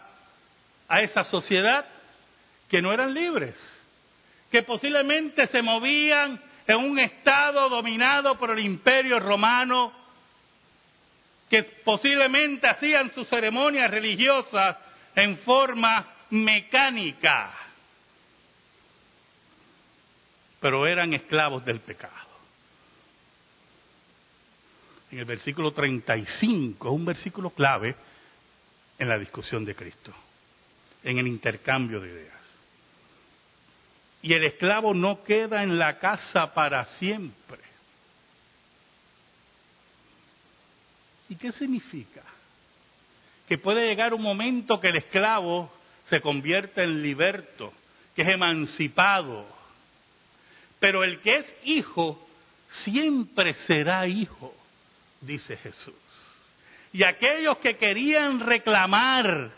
a 0.88 1.02
esa 1.02 1.24
sociedad 1.24 1.86
que 2.68 2.82
no 2.82 2.92
eran 2.92 3.14
libres, 3.14 3.56
que 4.50 4.64
posiblemente 4.64 5.48
se 5.48 5.62
movían 5.62 6.42
en 6.68 6.78
un 6.78 7.00
estado 7.00 7.70
dominado 7.70 8.38
por 8.38 8.52
el 8.52 8.60
imperio 8.60 9.20
romano, 9.20 9.92
que 11.50 11.64
posiblemente 11.64 12.68
hacían 12.68 13.14
sus 13.14 13.28
ceremonias 13.28 13.92
religiosas 13.92 14.78
en 15.16 15.38
forma 15.40 16.08
mecánica, 16.30 17.54
pero 20.60 20.88
eran 20.88 21.14
esclavos 21.14 21.66
del 21.66 21.80
pecado 21.82 22.32
en 25.12 25.20
el 25.20 25.26
versículo 25.26 25.74
35, 25.74 26.88
es 26.88 26.94
un 26.94 27.06
versículo 27.06 27.50
clave 27.50 27.96
en 28.98 29.10
la 29.10 29.18
discusión 29.18 29.66
de 29.66 29.76
Cristo, 29.76 30.14
en 31.04 31.18
el 31.18 31.28
intercambio 31.28 32.00
de 32.00 32.10
ideas. 32.10 32.41
Y 34.22 34.34
el 34.34 34.44
esclavo 34.44 34.94
no 34.94 35.24
queda 35.24 35.64
en 35.64 35.80
la 35.80 36.00
casa 36.00 36.54
para 36.54 36.86
siempre. 36.98 37.60
¿Y 41.30 41.36
qué 41.36 41.52
significa? 41.54 42.22
Que 43.48 43.58
puede 43.58 43.88
llegar 43.88 44.14
un 44.14 44.22
momento 44.22 44.80
que 44.80 44.90
el 44.90 44.98
esclavo 44.98 45.72
se 46.10 46.22
convierta 46.22 46.84
en 46.84 47.02
liberto, 47.02 47.74
que 48.16 48.22
es 48.22 48.28
emancipado. 48.28 49.46
Pero 50.80 51.04
el 51.04 51.20
que 51.22 51.38
es 51.38 51.56
hijo 51.64 52.28
siempre 52.84 53.54
será 53.66 54.08
hijo 54.08 54.54
dice 55.22 55.56
Jesús. 55.58 55.96
Y 56.92 57.04
aquellos 57.04 57.58
que 57.60 57.78
querían 57.78 58.40
reclamar 58.42 59.52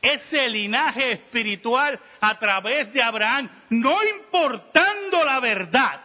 ese 0.00 0.48
linaje 0.48 1.12
espiritual 1.12 1.98
a 2.20 2.38
través 2.38 2.92
de 2.92 3.02
Abraham, 3.02 3.48
no 3.70 3.98
importando 4.04 5.24
la 5.24 5.40
verdad, 5.40 6.00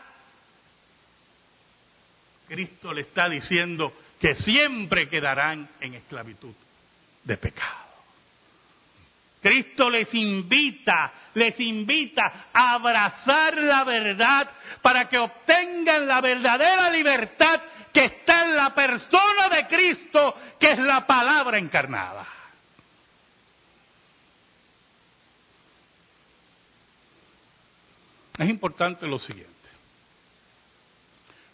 Cristo 2.47 2.93
le 2.93 3.01
está 3.01 3.29
diciendo 3.29 3.93
que 4.19 4.36
siempre 4.36 5.10
quedarán 5.10 5.67
en 5.79 5.95
esclavitud 5.95 6.53
de 7.23 7.38
pecado. 7.38 7.84
Cristo 9.41 9.89
les 9.89 10.13
invita, 10.13 11.12
les 11.34 11.60
invita 11.60 12.47
a 12.53 12.75
abrazar 12.75 13.58
la 13.58 13.84
verdad 13.84 14.49
para 14.82 15.10
que 15.10 15.17
obtengan 15.17 16.08
la 16.08 16.21
verdadera 16.21 16.89
libertad 16.89 17.60
que 17.91 18.06
está 18.06 18.43
en 18.43 18.56
la 18.56 18.73
persona 18.73 19.49
de 19.49 19.67
Cristo, 19.67 20.36
que 20.60 20.71
es 20.71 20.79
la 20.79 21.06
palabra 21.06 21.58
encarnada. 21.58 22.25
Es 28.38 28.50
importante 28.50 29.06
lo 29.06 29.19
siguiente. 29.19 29.52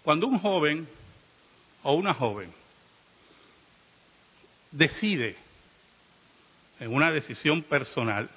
Cuando 0.04 0.28
un 0.28 0.40
joven 0.40 0.88
o 1.84 1.94
una 1.94 2.14
joven 2.14 2.54
decide 4.72 5.36
en 6.80 6.94
una 6.94 7.12
decisión 7.12 7.64
personal 7.64 8.30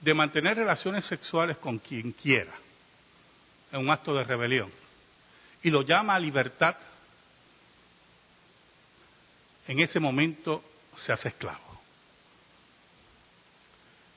de 0.00 0.14
mantener 0.14 0.56
relaciones 0.56 1.04
sexuales 1.06 1.56
con 1.56 1.78
quien 1.78 2.12
quiera, 2.12 2.52
en 3.72 3.80
un 3.80 3.90
acto 3.90 4.14
de 4.14 4.24
rebelión, 4.24 4.70
y 5.62 5.70
lo 5.70 5.82
llama 5.82 6.14
a 6.14 6.20
libertad, 6.20 6.76
en 9.66 9.80
ese 9.80 9.98
momento 9.98 10.62
se 11.04 11.12
hace 11.12 11.28
esclavo. 11.28 11.67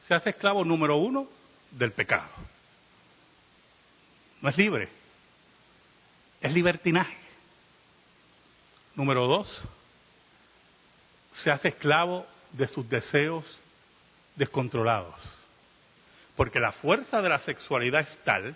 Se 0.08 0.14
hace 0.14 0.32
esclavo 0.32 0.64
número 0.66 0.98
uno 0.98 1.28
del 1.72 1.92
pecado. 1.92 2.30
No 4.42 4.50
es 4.50 4.58
libre, 4.58 4.90
es 6.42 6.52
libertinaje. 6.52 7.18
Número 8.96 9.28
dos, 9.28 9.62
se 11.44 11.52
hace 11.52 11.70
esclavo 11.70 12.26
de 12.52 12.68
sus 12.68 12.90
deseos 12.90 13.46
descontrolados. 14.36 15.16
Porque 16.36 16.60
la 16.60 16.72
fuerza 16.74 17.22
de 17.22 17.30
la 17.30 17.40
sexualidad 17.40 18.02
es 18.02 18.18
tal 18.24 18.56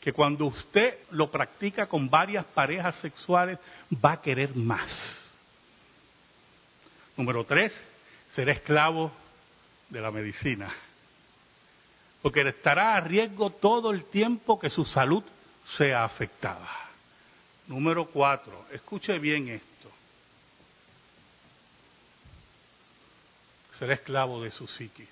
que 0.00 0.12
cuando 0.12 0.46
usted 0.46 0.98
lo 1.10 1.30
practica 1.30 1.86
con 1.86 2.08
varias 2.08 2.44
parejas 2.46 2.94
sexuales, 2.96 3.58
va 3.92 4.12
a 4.12 4.22
querer 4.22 4.54
más. 4.54 4.90
Número 7.16 7.44
tres, 7.44 7.72
será 8.34 8.52
esclavo 8.52 9.10
de 9.88 10.00
la 10.00 10.10
medicina. 10.10 10.72
Porque 12.22 12.48
estará 12.48 12.96
a 12.96 13.00
riesgo 13.00 13.50
todo 13.50 13.90
el 13.90 14.04
tiempo 14.04 14.58
que 14.58 14.70
su 14.70 14.84
salud 14.84 15.22
sea 15.76 16.04
afectada. 16.04 16.68
Número 17.66 18.06
cuatro, 18.06 18.66
escuche 18.72 19.18
bien 19.18 19.48
esto. 19.48 19.90
Será 23.78 23.94
esclavo 23.94 24.42
de 24.42 24.50
su 24.50 24.66
psiquis. 24.66 25.08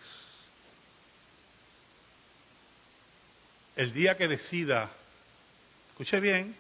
el 3.77 3.93
día 3.93 4.17
que 4.17 4.29
decida, 4.29 4.91
escuche 5.91 6.21
bien, 6.21 6.55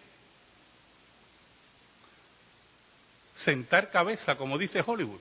sentar 3.44 3.90
cabeza, 3.90 4.37
como 4.37 4.59
dice 4.59 4.83
Hollywood, 4.85 5.20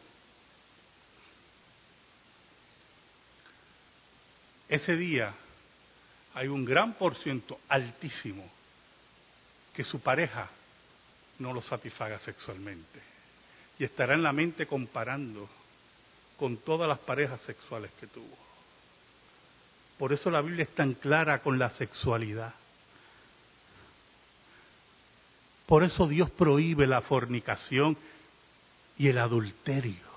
ese 4.73 4.95
día 4.95 5.33
hay 6.33 6.47
un 6.47 6.65
gran 6.65 6.93
por 6.93 7.15
ciento 7.15 7.59
altísimo 7.69 8.43
que 9.73 9.83
su 9.83 9.99
pareja 9.99 10.49
no 11.39 11.53
lo 11.53 11.61
satisfaga 11.61 12.19
sexualmente. 12.19 12.99
Y 13.77 13.83
estará 13.83 14.13
en 14.13 14.23
la 14.23 14.33
mente 14.33 14.65
comparando 14.65 15.49
con 16.37 16.57
todas 16.57 16.87
las 16.87 16.99
parejas 16.99 17.41
sexuales 17.41 17.91
que 17.99 18.07
tuvo. 18.07 18.37
Por 19.97 20.11
eso 20.11 20.29
la 20.29 20.41
Biblia 20.41 20.63
es 20.63 20.73
tan 20.75 20.93
clara 20.93 21.39
con 21.39 21.59
la 21.59 21.69
sexualidad. 21.71 22.53
Por 25.67 25.83
eso 25.83 26.07
Dios 26.07 26.29
prohíbe 26.31 26.87
la 26.87 27.01
fornicación 27.01 27.95
y 28.97 29.07
el 29.07 29.17
adulterio. 29.17 30.12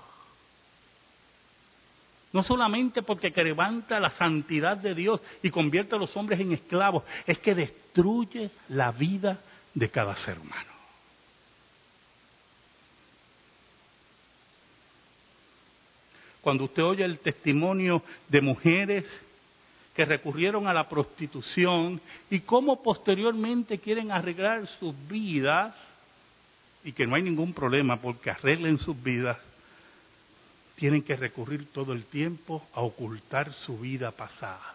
No 2.33 2.43
solamente 2.43 3.01
porque 3.01 3.31
levanta 3.31 3.99
la 3.99 4.09
santidad 4.11 4.77
de 4.77 4.93
Dios 4.93 5.21
y 5.41 5.49
convierte 5.49 5.95
a 5.95 5.99
los 5.99 6.15
hombres 6.17 6.39
en 6.39 6.51
esclavos, 6.51 7.03
es 7.25 7.39
que 7.39 7.55
destruye 7.55 8.49
la 8.69 8.91
vida 8.91 9.39
de 9.73 9.89
cada 9.89 10.15
ser 10.17 10.37
humano. 10.39 10.77
Cuando 16.41 16.65
usted 16.65 16.83
oye 16.83 17.03
el 17.03 17.19
testimonio 17.19 18.01
de 18.29 18.41
mujeres 18.41 19.05
que 19.93 20.05
recurrieron 20.05 20.67
a 20.67 20.73
la 20.73 20.87
prostitución 20.87 21.99
y 22.29 22.41
cómo 22.41 22.83
posteriormente 22.83 23.79
quieren 23.79 24.11
arreglar 24.11 24.67
sus 24.79 24.95
vidas 25.07 25.73
y 26.83 26.91
que 26.91 27.07
no 27.07 27.15
hay 27.15 27.23
ningún 27.23 27.51
problema 27.51 27.99
porque 27.99 28.29
arreglen 28.29 28.77
sus 28.77 29.01
vidas, 29.03 29.37
tienen 30.77 31.01
que 31.01 31.15
recurrir 31.15 31.71
todo 31.73 31.91
el 31.91 32.05
tiempo 32.05 32.65
a 32.73 32.81
ocultar 32.81 33.51
su 33.51 33.77
vida 33.77 34.11
pasada. 34.11 34.73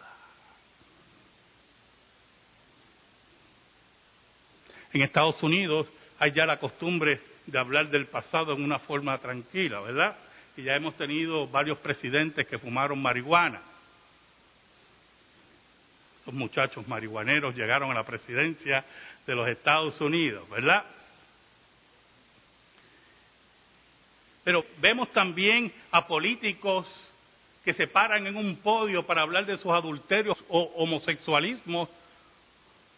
En 4.93 5.01
Estados 5.01 5.41
Unidos 5.41 5.87
hay 6.19 6.31
ya 6.31 6.45
la 6.45 6.59
costumbre 6.59 7.19
de 7.47 7.57
hablar 7.57 7.89
del 7.89 8.05
pasado 8.05 8.53
en 8.53 8.63
una 8.63 8.77
forma 8.77 9.17
tranquila, 9.17 9.81
¿verdad? 9.81 10.15
Y 10.55 10.61
ya 10.61 10.75
hemos 10.75 10.95
tenido 10.95 11.47
varios 11.47 11.79
presidentes 11.79 12.45
que 12.45 12.59
fumaron 12.59 13.01
marihuana 13.01 13.73
los 16.25 16.35
muchachos 16.35 16.87
marihuaneros 16.87 17.55
llegaron 17.55 17.91
a 17.91 17.95
la 17.95 18.05
presidencia 18.05 18.83
de 19.25 19.35
los 19.35 19.47
Estados 19.47 19.99
Unidos, 19.99 20.49
¿verdad? 20.49 20.83
Pero 24.43 24.65
vemos 24.79 25.11
también 25.13 25.71
a 25.91 26.05
políticos 26.05 26.87
que 27.63 27.73
se 27.73 27.87
paran 27.87 28.27
en 28.27 28.35
un 28.35 28.57
podio 28.57 29.05
para 29.05 29.21
hablar 29.21 29.45
de 29.45 29.57
sus 29.57 29.71
adulterios 29.71 30.37
o 30.49 30.59
homosexualismos, 30.75 31.87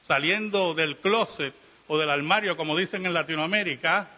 saliendo 0.08 0.74
del 0.74 0.98
closet 0.98 1.54
o 1.88 1.98
del 1.98 2.10
armario, 2.10 2.58
como 2.58 2.76
dicen 2.76 3.06
en 3.06 3.14
Latinoamérica, 3.14 4.10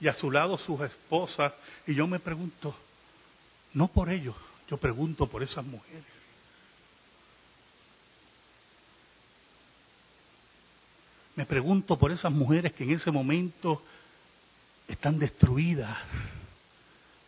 y 0.00 0.08
a 0.08 0.14
su 0.14 0.30
lado 0.30 0.56
sus 0.58 0.80
esposas. 0.80 1.52
Y 1.86 1.94
yo 1.94 2.06
me 2.06 2.20
pregunto, 2.20 2.74
no 3.74 3.88
por 3.88 4.08
ellos, 4.08 4.36
yo 4.68 4.78
pregunto 4.78 5.26
por 5.26 5.42
esas 5.42 5.64
mujeres. 5.64 6.04
Me 11.34 11.44
pregunto 11.44 11.98
por 11.98 12.12
esas 12.12 12.32
mujeres 12.32 12.72
que 12.72 12.84
en 12.84 12.92
ese 12.92 13.10
momento 13.10 13.82
están 14.88 15.18
destruidas, 15.18 15.98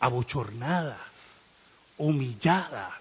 abochornadas, 0.00 0.98
humilladas, 1.96 2.94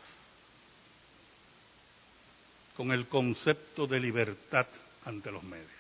con 2.76 2.92
el 2.92 3.08
concepto 3.08 3.88
de 3.88 4.00
libertad 4.00 4.68
ante 5.06 5.32
los 5.32 5.44
medios. 5.44 5.78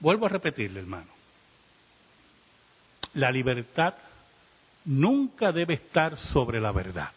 Vuelvo 0.00 0.26
a 0.26 0.30
repetirle, 0.30 0.80
hermano. 0.80 1.10
La 3.14 3.30
libertad 3.30 3.94
nunca 4.84 5.52
debe 5.52 5.74
estar 5.74 6.18
sobre 6.32 6.60
la 6.60 6.72
verdad. 6.72 7.12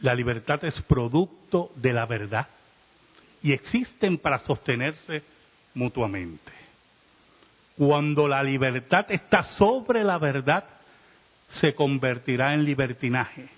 La 0.00 0.14
libertad 0.14 0.64
es 0.64 0.74
producto 0.82 1.70
de 1.76 1.92
la 1.92 2.06
verdad 2.06 2.48
y 3.42 3.52
existen 3.52 4.18
para 4.18 4.40
sostenerse 4.40 5.22
mutuamente. 5.74 6.52
Cuando 7.76 8.28
la 8.28 8.42
libertad 8.42 9.06
está 9.10 9.44
sobre 9.56 10.04
la 10.04 10.18
verdad, 10.18 10.64
se 11.60 11.74
convertirá 11.74 12.54
en 12.54 12.64
libertinaje. 12.64 13.48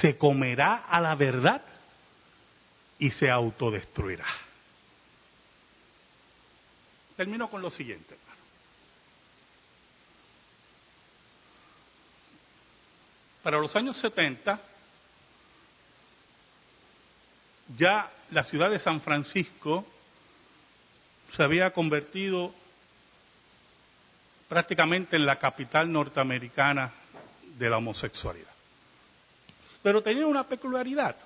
Se 0.00 0.16
comerá 0.18 0.84
a 0.88 1.00
la 1.00 1.14
verdad 1.14 1.62
y 2.98 3.10
se 3.12 3.30
autodestruirá. 3.30 4.26
Termino 7.16 7.48
con 7.48 7.62
lo 7.62 7.70
siguiente. 7.70 8.16
Para 13.42 13.58
los 13.58 13.74
años 13.74 13.96
70, 13.96 14.60
ya 17.76 18.10
la 18.30 18.44
ciudad 18.44 18.70
de 18.70 18.78
San 18.78 19.00
Francisco 19.00 19.86
se 21.36 21.42
había 21.42 21.70
convertido 21.72 22.52
prácticamente 24.48 25.16
en 25.16 25.26
la 25.26 25.36
capital 25.36 25.92
norteamericana 25.92 26.92
de 27.58 27.70
la 27.70 27.76
homosexualidad. 27.76 28.48
Pero 29.82 30.02
tenía 30.02 30.26
una 30.26 30.44
peculiaridad. 30.44 31.16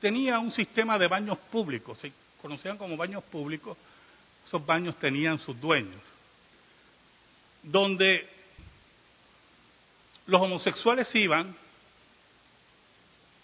Tenía 0.00 0.38
un 0.38 0.52
sistema 0.52 0.96
de 0.98 1.08
baños 1.08 1.38
públicos, 1.50 1.98
conocían 2.40 2.78
como 2.78 2.96
baños 2.96 3.24
públicos, 3.24 3.76
esos 4.46 4.64
baños 4.64 4.96
tenían 4.96 5.38
sus 5.40 5.60
dueños, 5.60 6.00
donde 7.62 8.28
los 10.26 10.40
homosexuales 10.40 11.08
iban 11.14 11.54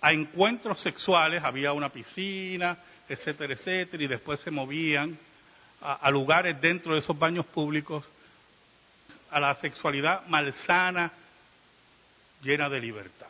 a 0.00 0.12
encuentros 0.12 0.80
sexuales, 0.80 1.42
había 1.42 1.72
una 1.72 1.88
piscina, 1.88 2.78
etcétera, 3.08 3.54
etcétera, 3.54 4.02
y 4.02 4.06
después 4.06 4.40
se 4.40 4.50
movían 4.50 5.18
a, 5.80 6.10
lugares 6.10 6.58
dentro 6.60 6.94
de 6.94 7.00
esos 7.00 7.18
baños 7.18 7.44
públicos, 7.46 8.04
a 9.30 9.40
la 9.40 9.54
sexualidad 9.56 10.26
malsana, 10.28 11.12
llena 12.42 12.68
de 12.68 12.80
libertad. 12.80 13.28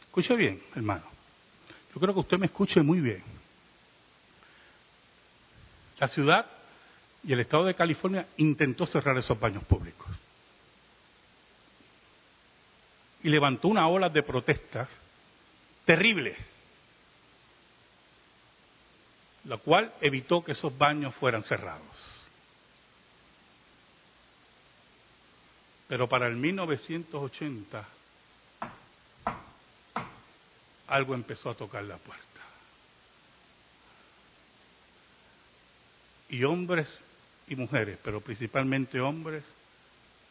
Escuche 0.00 0.34
bien, 0.34 0.60
hermano. 0.74 1.04
Yo 1.94 2.00
creo 2.00 2.14
que 2.14 2.20
usted 2.20 2.38
me 2.38 2.46
escuche 2.46 2.80
muy 2.82 3.00
bien. 3.00 3.22
La 5.98 6.08
ciudad 6.08 6.46
y 7.22 7.32
el 7.32 7.40
estado 7.40 7.64
de 7.64 7.74
California 7.74 8.26
intentó 8.36 8.86
cerrar 8.86 9.16
esos 9.18 9.38
baños 9.38 9.64
públicos. 9.64 10.08
Y 13.22 13.28
levantó 13.28 13.68
una 13.68 13.88
ola 13.88 14.08
de 14.08 14.22
protestas 14.22 14.88
terrible, 15.84 16.36
la 19.46 19.56
cual 19.58 19.92
evitó 20.00 20.42
que 20.42 20.52
esos 20.52 20.76
baños 20.76 21.14
fueran 21.16 21.44
cerrados. 21.44 22.16
Pero 25.88 26.08
para 26.08 26.26
el 26.26 26.36
1980 26.36 27.88
algo 30.88 31.14
empezó 31.14 31.50
a 31.50 31.54
tocar 31.54 31.84
la 31.84 31.96
puerta. 31.96 32.24
Y 36.28 36.42
hombres 36.42 36.88
y 37.46 37.54
mujeres, 37.54 37.98
pero 38.02 38.20
principalmente 38.20 39.00
hombres, 39.00 39.44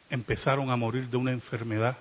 empezaron 0.10 0.70
a 0.70 0.76
morir 0.76 1.10
de 1.10 1.18
una 1.18 1.32
enfermedad 1.32 1.98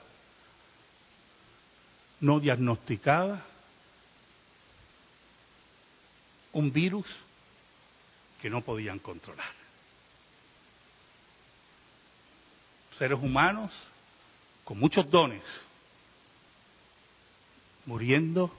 no 2.21 2.41
diagnosticada, 2.41 3.45
un 6.55 6.73
virus 6.73 7.07
que 8.41 8.49
no 8.49 8.63
podían 8.63 8.99
controlar. 8.99 9.53
Seres 12.99 13.19
humanos 13.21 13.73
con 14.65 14.79
muchos 14.79 15.11
dones, 15.11 15.43
muriendo 17.85 18.51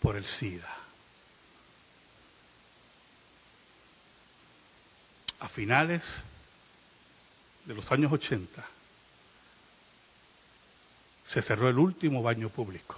por 0.00 0.16
el 0.16 0.24
SIDA. 0.38 0.76
A 5.40 5.48
finales 5.48 6.02
de 7.66 7.74
los 7.74 7.90
años 7.92 8.10
80 8.10 8.66
se 11.28 11.42
cerró 11.42 11.68
el 11.68 11.78
último 11.78 12.22
baño 12.22 12.48
público. 12.48 12.96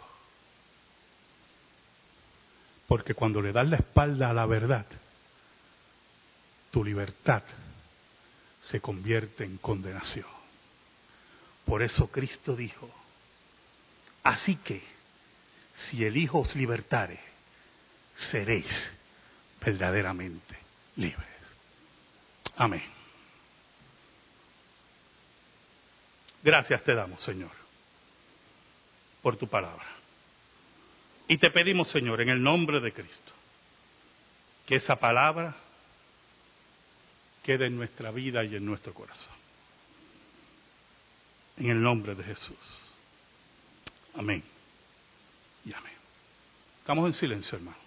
Porque 2.86 3.14
cuando 3.14 3.40
le 3.42 3.52
das 3.52 3.68
la 3.68 3.76
espalda 3.76 4.30
a 4.30 4.34
la 4.34 4.46
verdad, 4.46 4.86
tu 6.70 6.84
libertad 6.84 7.42
se 8.70 8.80
convierte 8.80 9.44
en 9.44 9.58
condenación. 9.58 10.26
Por 11.64 11.82
eso 11.82 12.08
Cristo 12.08 12.54
dijo, 12.54 12.88
Así 14.26 14.56
que, 14.56 14.82
si 15.88 16.04
el 16.04 16.16
Hijo 16.16 16.40
os 16.40 16.54
libertare, 16.56 17.20
seréis 18.32 18.66
verdaderamente 19.60 20.56
libres. 20.96 21.28
Amén. 22.56 22.82
Gracias 26.42 26.82
te 26.82 26.94
damos, 26.94 27.22
Señor, 27.22 27.52
por 29.22 29.36
tu 29.36 29.46
palabra. 29.46 29.95
Y 31.28 31.38
te 31.38 31.50
pedimos, 31.50 31.88
Señor, 31.90 32.20
en 32.20 32.28
el 32.28 32.42
nombre 32.42 32.80
de 32.80 32.92
Cristo, 32.92 33.32
que 34.66 34.76
esa 34.76 34.96
palabra 34.96 35.56
quede 37.42 37.66
en 37.66 37.76
nuestra 37.76 38.10
vida 38.10 38.44
y 38.44 38.56
en 38.56 38.64
nuestro 38.64 38.92
corazón. 38.92 39.34
En 41.56 41.70
el 41.70 41.82
nombre 41.82 42.14
de 42.14 42.22
Jesús. 42.22 42.56
Amén. 44.14 44.42
Y 45.64 45.72
amén. 45.72 45.92
Estamos 46.80 47.06
en 47.06 47.14
silencio, 47.18 47.56
hermano. 47.56 47.85